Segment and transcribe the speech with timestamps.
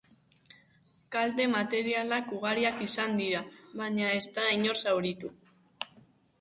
[1.15, 3.45] Kalte materialak ugariak izan da,
[3.85, 5.35] baina ez da inor zauritu.